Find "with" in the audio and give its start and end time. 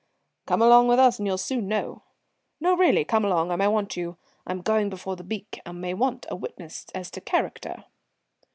0.87-0.97